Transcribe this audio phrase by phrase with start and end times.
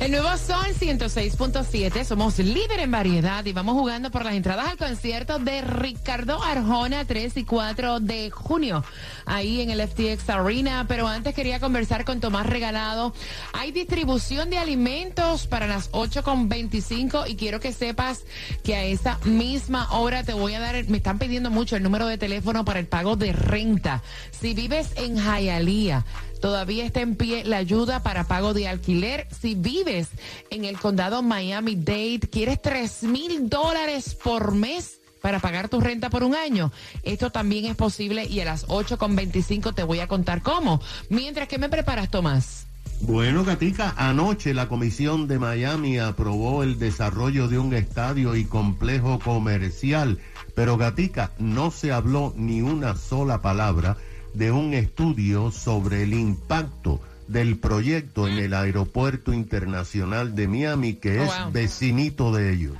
[0.00, 4.76] El nuevo Sol 106.7, somos líder en variedad y vamos jugando por las entradas al
[4.76, 8.84] concierto de Ricardo Arjona 3 y 4 de junio,
[9.24, 10.86] ahí en el FTX Arena.
[10.88, 13.14] Pero antes quería conversar con Tomás Regalado.
[13.52, 18.24] Hay distribución de alimentos para las 8.25 y quiero que sepas
[18.64, 22.06] que a esa misma hora te voy a dar, me están pidiendo mucho el número
[22.08, 24.02] de teléfono para el pago de renta.
[24.32, 26.04] Si vives en Hialeah,
[26.44, 29.26] Todavía está en pie la ayuda para pago de alquiler.
[29.30, 30.10] Si vives
[30.50, 36.22] en el condado Miami-Dade, quieres 3 mil dólares por mes para pagar tu renta por
[36.22, 36.70] un año.
[37.02, 40.82] Esto también es posible y a las 8.25 te voy a contar cómo.
[41.08, 42.66] Mientras que me preparas, Tomás.
[43.00, 49.18] Bueno, Gatica, anoche la Comisión de Miami aprobó el desarrollo de un estadio y complejo
[49.18, 50.18] comercial,
[50.54, 53.96] pero Gatica no se habló ni una sola palabra
[54.34, 61.20] de un estudio sobre el impacto del proyecto en el Aeropuerto Internacional de Miami, que
[61.20, 62.76] oh, es vecinito de ellos.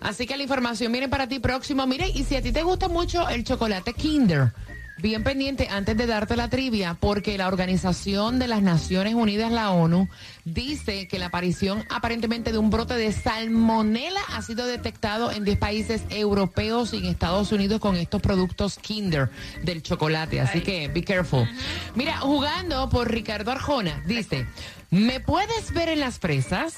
[0.00, 1.86] Así que la información viene para ti próximo.
[1.86, 4.52] Mire, y si a ti te gusta mucho el chocolate Kinder,
[5.00, 9.70] bien pendiente antes de darte la trivia, porque la Organización de las Naciones Unidas, la
[9.70, 10.08] ONU,
[10.44, 15.58] dice que la aparición aparentemente de un brote de salmonela ha sido detectado en 10
[15.58, 19.30] países europeos y en Estados Unidos con estos productos Kinder
[19.62, 20.40] del chocolate.
[20.40, 21.48] Así que be careful.
[21.94, 24.46] Mira, jugando por Ricardo Arjona, dice,
[24.90, 26.74] ¿me puedes ver en las fresas,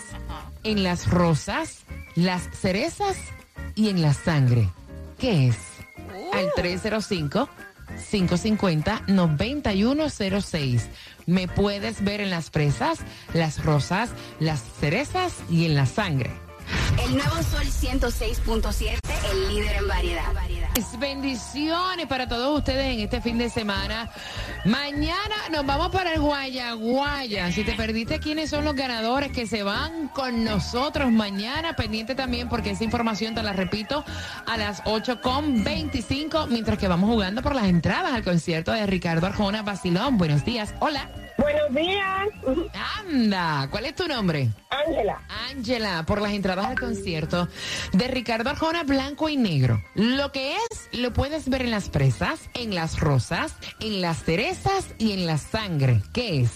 [0.65, 1.81] en las rosas,
[2.15, 3.17] las cerezas
[3.75, 4.69] y en la sangre?
[5.19, 5.57] ¿Qué es?
[6.33, 7.49] Al 305.
[7.97, 10.83] 550-9106.
[11.27, 13.01] Me puedes ver en las fresas,
[13.33, 16.31] las rosas, las cerezas y en la sangre.
[17.05, 18.99] El nuevo Sol 106.7,
[19.31, 20.33] el líder en variedad.
[20.99, 24.09] Bendiciones para todos ustedes en este fin de semana.
[24.65, 27.53] Mañana nos vamos para el Guayaguaya.
[27.53, 32.49] Si te perdiste quiénes son los ganadores que se van con nosotros mañana, pendiente también
[32.49, 34.03] porque esa información te la repito
[34.47, 39.63] a las 8.25 mientras que vamos jugando por las entradas al concierto de Ricardo Arjona
[39.63, 40.17] Basilón.
[40.17, 40.75] Buenos días.
[40.81, 41.11] Hola.
[41.39, 42.29] Buenos días.
[42.99, 44.49] Anda, ¿cuál es tu nombre?
[44.71, 45.21] Ángela.
[45.51, 47.49] Ángela, por las entradas al concierto
[47.93, 49.83] de Ricardo Arjona Blanco y Negro.
[49.95, 50.62] Lo que es,
[50.93, 55.39] lo puedes ver en las presas, en las rosas, en las cerezas y en la
[55.39, 56.03] sangre.
[56.13, 56.51] ¿Qué es?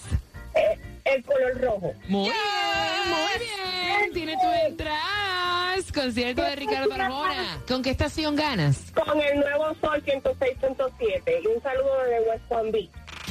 [0.54, 1.92] Eh, el color rojo.
[2.08, 4.12] Muy bien, muy bien.
[4.12, 5.92] Tiene tu entradas.
[5.92, 7.62] Concierto de Ricardo Arjona.
[7.66, 8.92] ¿Con qué estación ganas?
[8.92, 11.42] Con el nuevo Sol 106.7.
[11.42, 12.90] Y un saludo de West Palm Beach.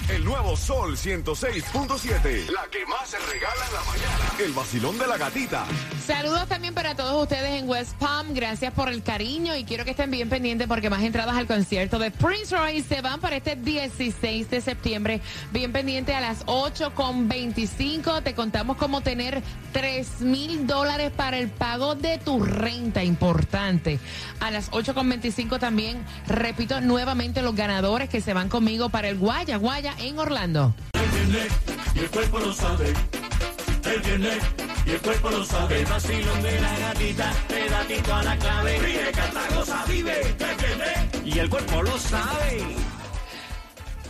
[0.09, 2.49] El nuevo Sol 106.7.
[2.51, 4.43] La que más se regala en la mañana.
[4.43, 5.65] El vacilón de la gatita.
[6.05, 8.33] Saludos también para todos ustedes en West Palm.
[8.33, 11.97] Gracias por el cariño y quiero que estén bien pendientes porque más entradas al concierto
[11.97, 15.21] de Prince Royce se van para este 16 de septiembre.
[15.51, 18.21] Bien pendiente a las 8.25.
[18.21, 19.41] Te contamos cómo tener
[19.71, 23.03] 3 mil dólares para el pago de tu renta.
[23.03, 23.99] Importante.
[24.39, 29.57] A las 8.25 también repito nuevamente los ganadores que se van conmigo para el Guaya
[29.57, 30.73] Guaya en Orlando.
[30.93, 31.47] Él viene
[31.93, 32.87] y el cuerpo lo sabe.
[32.87, 34.39] Él viene
[34.85, 35.79] y el cuerpo lo sabe.
[35.81, 38.79] El vacilón de la gatita, pedatito a la clave.
[38.79, 40.21] Ríe, canta, goza, vive.
[40.21, 42.63] Él viene y el cuerpo lo sabe.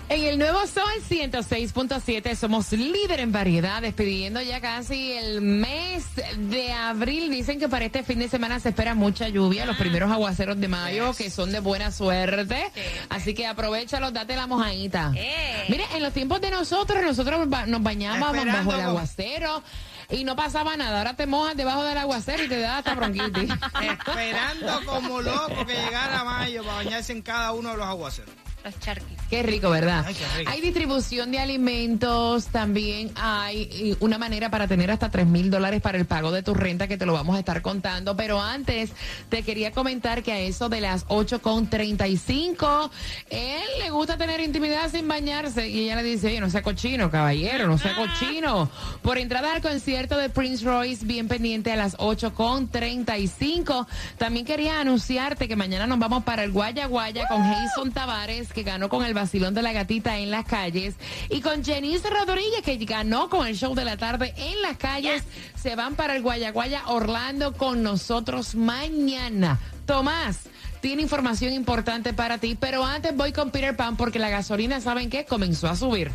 [0.07, 6.05] En el nuevo Sol 106.7 somos líder en variedad, despidiendo ya casi el mes
[6.37, 7.31] de abril.
[7.31, 10.67] Dicen que para este fin de semana se espera mucha lluvia, los primeros aguaceros de
[10.67, 12.71] mayo que son de buena suerte.
[13.09, 15.09] Así que aprovechalos, date la mojadita.
[15.69, 19.63] Mire, en los tiempos de nosotros, nosotros nos bañábamos bajo el aguacero
[20.11, 20.99] y no pasaba nada.
[20.99, 23.49] Ahora te mojas debajo del aguacero y te da hasta bronquitis.
[23.81, 28.35] Esperando como loco que llegara mayo para bañarse en cada uno de los aguaceros.
[29.29, 30.05] Qué rico, ¿verdad?
[30.47, 35.97] Hay distribución de alimentos, también hay una manera para tener hasta 3 mil dólares para
[35.97, 38.15] el pago de tu renta que te lo vamos a estar contando.
[38.15, 38.91] Pero antes
[39.29, 42.89] te quería comentar que a eso de las 8.35,
[43.29, 47.11] él le gusta tener intimidad sin bañarse y ella le dice, oye, no sea cochino,
[47.11, 48.69] caballero, no sea cochino.
[49.01, 53.85] Por entrada al concierto de Prince Royce, bien pendiente a las 8.35.
[54.17, 58.63] También quería anunciarte que mañana nos vamos para el Guaya Guaya con Jason Tavares que
[58.63, 60.95] ganó con el vacilón de la gatita en las calles.
[61.29, 65.23] Y con Jenice Rodríguez, que ganó con el show de la tarde en las calles.
[65.61, 69.59] Se van para el Guayaguaya Orlando con nosotros mañana.
[69.85, 70.39] Tomás
[70.81, 75.09] tiene información importante para ti, pero antes voy con Peter Pan porque la gasolina, ¿saben
[75.09, 75.25] qué?
[75.25, 76.11] Comenzó a subir.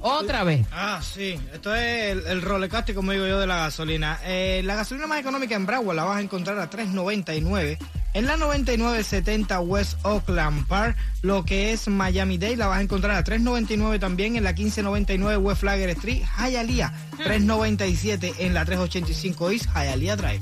[0.00, 0.66] Otra vez.
[0.70, 1.40] Ah, sí.
[1.52, 4.20] Esto es el, el rolecasti, como digo yo, de la gasolina.
[4.24, 7.78] Eh, la gasolina más económica en Broward la vas a encontrar a 3.99.
[8.14, 13.16] En la 9970 West Oakland Park, lo que es Miami Dade, la vas a encontrar
[13.16, 16.92] a 3.99 también en la 1599 West Flagger Street, Hialeah.
[17.18, 20.40] 3.97 en la 385 East Hialeah Drive.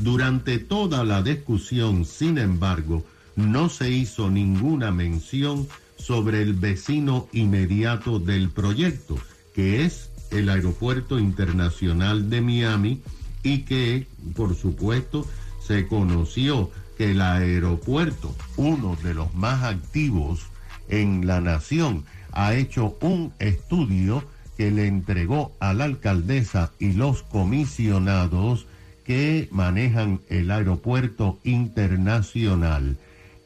[0.00, 3.04] Durante toda la discusión, sin embargo,
[3.36, 5.66] no se hizo ninguna mención
[5.96, 9.16] sobre el vecino inmediato del proyecto,
[9.54, 13.02] que es el Aeropuerto Internacional de Miami
[13.42, 14.06] y que,
[14.36, 15.26] por supuesto,
[15.64, 20.46] se conoció que el aeropuerto, uno de los más activos
[20.88, 24.24] en la nación, ha hecho un estudio
[24.58, 28.66] que le entregó a la alcaldesa y los comisionados
[29.04, 32.98] que manejan el aeropuerto internacional.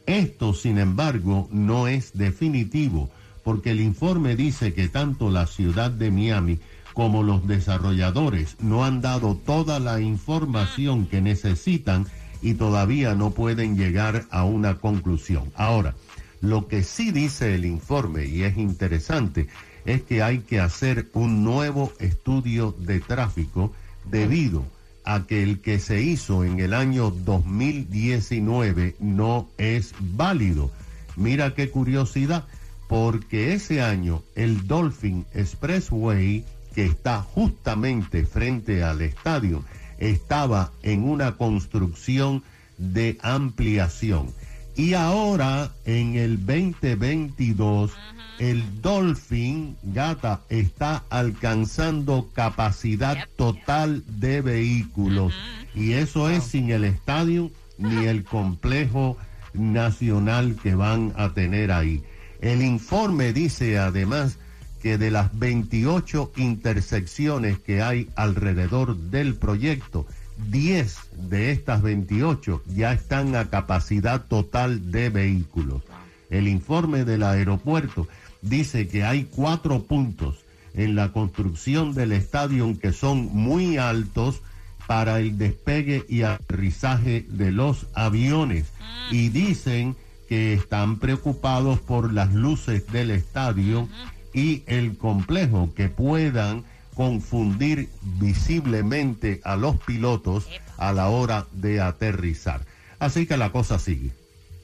[0.06, 3.10] Esto, sin embargo, no es definitivo,
[3.44, 6.58] porque el informe dice que tanto la ciudad de Miami
[6.94, 12.06] como los desarrolladores no han dado toda la información que necesitan
[12.40, 15.52] y todavía no pueden llegar a una conclusión.
[15.54, 15.94] Ahora,
[16.40, 19.46] lo que sí dice el informe, y es interesante,
[19.84, 23.72] es que hay que hacer un nuevo estudio de tráfico
[24.04, 24.64] debido
[25.04, 30.70] a que el que se hizo en el año 2019 no es válido.
[31.16, 32.44] Mira qué curiosidad,
[32.88, 36.44] porque ese año el Dolphin Expressway,
[36.74, 39.64] que está justamente frente al estadio,
[39.98, 42.42] estaba en una construcción
[42.78, 44.32] de ampliación.
[44.76, 47.92] Y ahora, en el 2022,
[48.38, 55.34] el Dolphin Gata está alcanzando capacidad total de vehículos.
[55.74, 59.18] Y eso es sin el estadio ni el complejo
[59.52, 62.02] nacional que van a tener ahí.
[62.40, 64.38] El informe dice además
[64.82, 70.06] que de las 28 intersecciones que hay alrededor del proyecto,
[70.50, 70.98] 10
[71.28, 75.82] de estas 28 ya están a capacidad total de vehículos.
[76.30, 78.08] El informe del aeropuerto
[78.40, 80.38] dice que hay cuatro puntos
[80.74, 84.42] en la construcción del estadio que son muy altos
[84.86, 88.66] para el despegue y aterrizaje de los aviones.
[89.10, 89.96] Y dicen
[90.28, 93.88] que están preocupados por las luces del estadio
[94.32, 100.46] y el complejo que puedan confundir visiblemente a los pilotos
[100.78, 102.62] a la hora de aterrizar.
[102.98, 104.10] Así que la cosa sigue.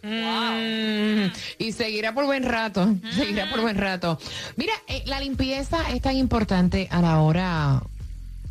[0.03, 4.19] Mm, y seguirá por buen rato, seguirá por buen rato.
[4.57, 7.83] Mira, eh, la limpieza es tan importante a la hora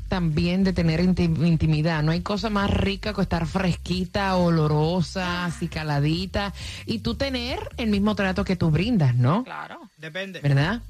[0.10, 2.02] también de tener inti- intimidad.
[2.04, 6.54] No hay cosa más rica que estar fresquita, olorosa, así caladita
[6.86, 9.44] y tú tener el mismo trato que tú brindas, ¿no?
[9.44, 9.80] Claro.
[9.98, 10.40] Depende.
[10.42, 10.82] ¿verdad?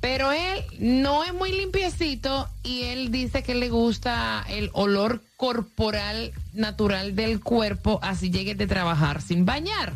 [0.00, 6.32] Pero él no es muy limpiecito y él dice que le gusta el olor corporal
[6.52, 9.94] natural del cuerpo, así llegue de trabajar sin bañar.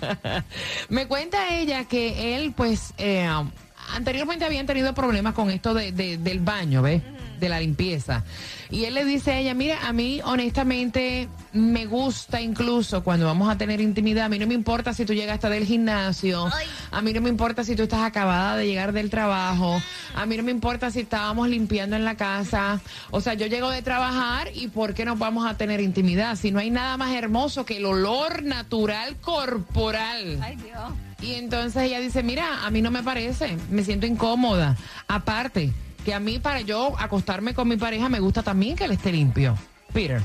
[0.88, 3.28] Me cuenta ella que él, pues, eh,
[3.94, 7.02] anteriormente habían tenido problemas con esto de, de- del baño, ¿ves?
[7.40, 8.24] De la limpieza.
[8.70, 13.48] Y él le dice a ella, mira, a mí honestamente me gusta incluso cuando vamos
[13.48, 16.48] a tener intimidad, a mí no me importa si tú llegaste del gimnasio,
[16.90, 19.82] a mí no me importa si tú estás acabada de llegar del trabajo,
[20.14, 22.80] a mí no me importa si estábamos limpiando en la casa,
[23.10, 26.36] o sea, yo llego de trabajar y ¿por qué no vamos a tener intimidad?
[26.36, 30.38] Si no hay nada más hermoso que el olor natural corporal.
[30.42, 30.92] Ay, Dios.
[31.22, 34.76] Y entonces ella dice, mira, a mí no me parece, me siento incómoda.
[35.06, 35.72] Aparte,
[36.04, 39.12] que a mí para yo acostarme con mi pareja me gusta también que él esté
[39.12, 39.56] limpio.
[39.92, 40.22] Peter.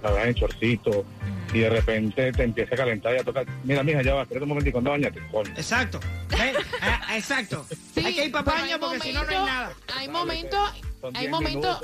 [0.01, 1.05] estás en chorcito,
[1.53, 3.45] y de repente te empieza a calentar y a tocar.
[3.63, 5.51] Mira, mija, ya va, espérate un momentico, no bañate, coño.
[5.55, 5.99] Exacto.
[7.17, 7.65] Ah, exacto.
[7.95, 9.73] Sí, hay que ir para baño porque si no, no hay momentos- nada.
[9.97, 10.69] Hay momentos,
[11.03, 11.79] hay 10 momentos,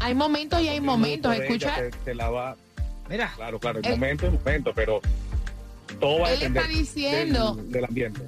[0.00, 1.34] hay momentos y hay momentos.
[1.36, 2.56] Escucha, Te, te la va,
[3.08, 5.00] Mira, claro, claro, el Él- momento es momento, pero
[6.00, 8.20] todo va a Él depender está diciendo- del, del ambiente.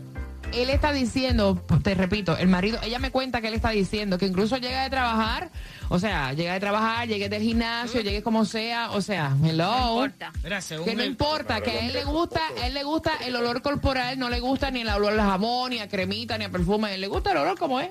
[0.62, 4.26] Él está diciendo, te repito, el marido, ella me cuenta que él está diciendo que
[4.26, 5.50] incluso llega de trabajar,
[5.88, 9.64] o sea, llega de trabajar, llegue del gimnasio, llegue como sea, o sea, hello.
[9.70, 10.32] No importa.
[10.42, 13.12] mira, según Que no el- importa, que a él le gusta, a él le gusta
[13.24, 16.44] el olor corporal, no le gusta ni el olor a jamón, ni a cremita, ni
[16.44, 17.90] a perfume, a él le gusta el olor como es.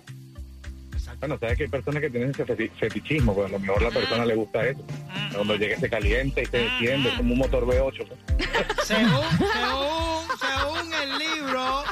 [1.19, 3.87] Bueno, sabes que hay personas que tienen ese feti- fetichismo, pues a lo mejor a
[3.87, 4.81] la persona le gusta eso.
[5.33, 8.05] Cuando llegue se calienta y se enciende, es como un motor V8.
[8.07, 8.19] pues.
[8.83, 9.09] según,
[9.53, 11.83] según, según el libro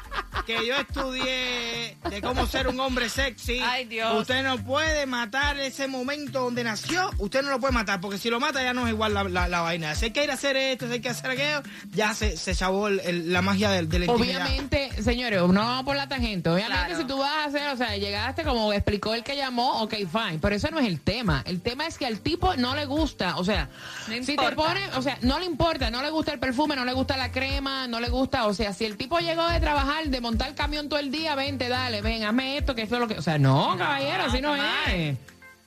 [0.46, 1.81] que yo estudié
[2.12, 4.20] de cómo ser un hombre sexy, Ay, Dios.
[4.20, 8.30] usted no puede matar ese momento donde nació, usted no lo puede matar, porque si
[8.30, 9.96] lo mata ya no es igual la, la, la vaina.
[9.96, 11.62] Si hay que ir a hacer esto, si hay que hacer aquello,
[11.94, 14.42] ya se, se chavó el- el- la magia del- de, la intimidad.
[14.46, 16.50] Obviamente, señores, no vamos por la tangente.
[16.50, 16.98] Obviamente, Claro.
[17.02, 20.40] si tú vas a hacer, o sea, llegaste como explicó el que llamó, ok, fine.
[20.42, 21.44] Pero eso no es el tema.
[21.48, 23.38] El tema es que al tipo no le gusta.
[23.38, 23.70] O sea,
[24.10, 26.84] No si te pone, o sea, no le importa, no le gusta el perfume, no
[26.84, 28.48] le gusta la crema, no le gusta.
[28.48, 31.36] O sea, si el tipo llegó de trabajar, de montar el camión todo el día,
[31.36, 33.18] vente, dale, ven, hazme esto, que esto es lo que.
[33.18, 35.18] O sea, no, caballero, así no es.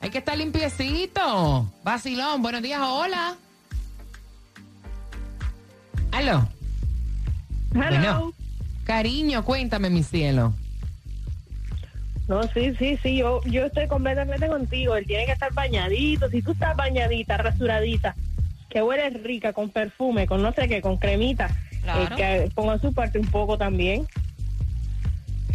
[0.01, 1.71] Hay que estar limpiecito.
[1.83, 3.37] Vacilón, buenos días, hola.
[6.13, 6.49] Aló.
[7.73, 8.33] Bueno,
[8.85, 10.53] cariño, cuéntame, mi cielo.
[12.29, 14.97] No, sí, sí, sí, yo, yo estoy completamente contigo.
[14.97, 16.29] Él tiene que estar bañadito.
[16.31, 18.15] Si tú estás bañadita, rasuradita,
[18.71, 21.51] que huele rica, con perfume, con no sé qué, con cremita,
[21.83, 22.15] Claro.
[22.17, 24.07] eh, que ponga su parte un poco también.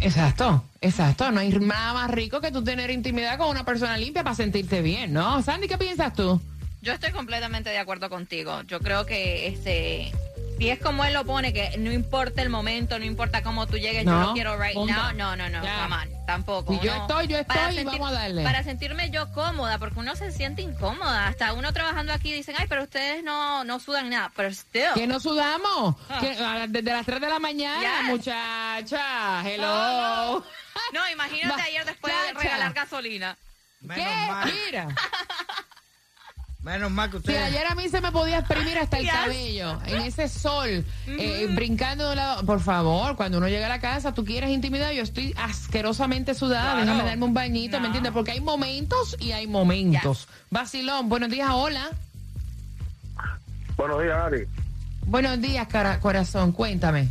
[0.02, 1.30] Exacto, exacto.
[1.30, 4.80] No hay nada más rico que tú tener intimidad con una persona limpia para sentirte
[4.82, 5.42] bien, ¿no?
[5.42, 6.40] Sandy, ¿qué piensas tú?
[6.82, 8.62] Yo estoy completamente de acuerdo contigo.
[8.62, 10.12] Yo creo que este
[10.60, 13.78] Y es como él lo pone, que no importa el momento, no importa cómo tú
[13.78, 14.92] llegues, yo No, lo quiero right punto.
[14.92, 15.12] now.
[15.14, 16.74] No, no, no, come on, tampoco.
[16.74, 18.44] Si yo estoy, yo estoy y vamos a darle.
[18.44, 21.28] Para sentirme yo cómoda, porque uno se siente incómoda.
[21.28, 24.30] Hasta uno trabajando aquí dicen, ay, pero ustedes no, no sudan nada.
[24.36, 24.92] Pero still.
[24.94, 25.96] ¿Que no sudamos?
[26.10, 26.18] Ah.
[26.20, 28.10] Que, ah, desde las 3 de la mañana, Yes.
[28.10, 29.42] muchacha.
[29.48, 29.64] Hello.
[30.40, 30.44] No,
[30.92, 33.36] No, imagínate ayer después de regalar gasolina.
[33.80, 34.30] Menos ¿Qué?
[34.30, 34.52] mal.
[34.66, 34.88] Mira.
[36.62, 37.42] Menos mal que Si ustedes.
[37.42, 39.12] ayer a mí se me podía exprimir hasta el Yes.
[39.14, 42.44] cabello, en ese sol, eh, brincando de un lado.
[42.44, 46.72] Por favor, cuando uno llega a la casa, tú quieres intimidad, yo estoy asquerosamente sudada,
[46.72, 46.80] Claro.
[46.86, 47.80] déjame darme un bañito, No.
[47.80, 48.12] ¿me entiendes?
[48.12, 50.28] Porque hay momentos y hay momentos.
[50.50, 51.88] Vacilón, buenos días, hola.
[53.78, 54.44] Buenos días, Ari.
[55.06, 57.08] Buenos días, cara- corazón, cuéntame.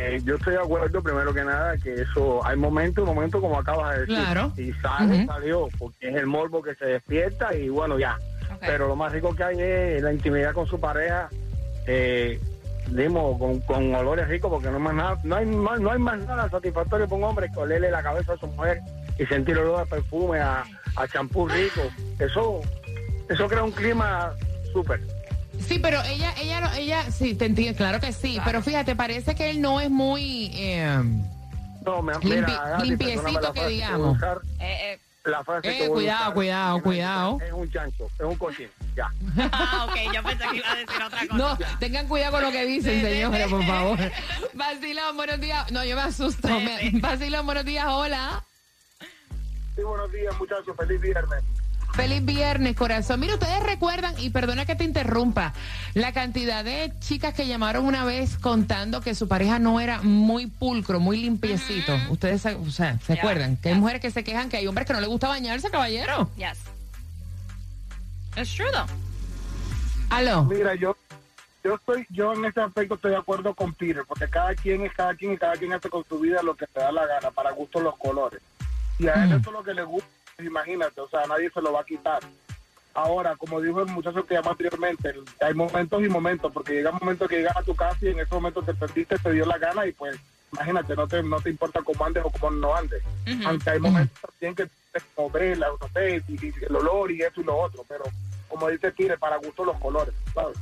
[0.00, 3.58] Eh, yo estoy de acuerdo, primero que nada, que eso hay momentos y momentos como
[3.58, 4.14] acabas de decir.
[4.14, 4.52] Claro.
[4.54, 5.26] Si sale, Ujú.
[5.26, 8.16] salió, porque es el morbo que se despierta y bueno, ya.
[8.60, 11.28] Pero lo más rico que hay es la intimidad con su pareja,
[11.86, 12.38] eh,
[13.38, 16.18] con, con olores ricos, porque no, hay más nada, no, hay, más- no hay más
[16.20, 18.80] nada satisfactorio para un hombre que olerle la cabeza a su mujer
[19.18, 20.64] y sentir olor de perfume, a,
[20.96, 21.90] a champú rico.
[22.20, 22.60] Eso,
[23.28, 24.32] eso crea un clima
[24.72, 25.00] súper.
[25.66, 29.34] Sí, pero ella, ella, no- ella, sí, te entiendo, claro que sí, pero fíjate, parece
[29.34, 30.50] que él no es muy...
[30.54, 30.98] eh,
[31.84, 34.16] No, me, Limpi- mira, Ari, limpiecito la que digamos.
[34.16, 34.38] usar.
[34.60, 34.98] Eh, eh.
[35.24, 36.34] la frase Eh, que a cuidado, usar.
[36.34, 37.38] cuidado, cuidado.
[37.46, 39.10] Es un chancho, es un cochín, ya.
[39.52, 41.34] Ah, ok, yo pensé que iba a decir otra cosa.
[41.36, 43.98] No, tengan cuidado con lo que dicen, señores, por favor.
[44.54, 45.70] Vacilón, buenos días.
[45.72, 46.48] No, yo me asusto.
[46.94, 48.42] Vacilón, buenos días, hola.
[49.76, 51.44] Sí, buenos días, muchachos, feliz viernes.
[51.98, 53.18] Feliz viernes, corazón.
[53.18, 55.52] Mira, ustedes recuerdan, y perdona que te interrumpa,
[55.94, 60.46] la cantidad de chicas que llamaron una vez contando que su pareja no era muy
[60.46, 61.92] pulcro, muy limpiecito.
[62.08, 63.56] Ustedes, se- o sea, ¿se acuerdan?
[63.56, 66.30] Que hay mujeres que se quejan que hay hombres que no les gusta bañarse, caballero.
[66.36, 66.58] Yes.
[68.36, 68.86] It's true, though.
[70.10, 70.44] Aló.
[70.44, 70.96] Mira, yo
[71.64, 74.92] yo estoy yo en ese aspecto estoy de acuerdo con Peter, porque cada quien es
[74.92, 77.32] cada quien y cada quien hace con su vida lo que te da la gana,
[77.32, 78.40] para gusto los colores.
[79.00, 80.08] Y a él eso es lo que le gusta,
[80.44, 82.22] imagínate, o sea, nadie se lo va a quitar.
[82.94, 86.98] Ahora, como dijo el muchacho que llamó anteriormente, hay momentos y momentos, porque llega un
[87.00, 89.58] momento que llegas a tu casa y en ese momento te perdiste, te dio la
[89.58, 90.18] gana y pues,
[90.52, 93.02] imagínate, no te, no te importa cómo andes o cómo no andes.
[93.44, 97.44] Aunque hay momentos también que te no sé, y, y el olor y eso y
[97.44, 98.04] lo otro, pero
[98.48, 100.56] como dice Tire, para gusto los colores, ¿sabes?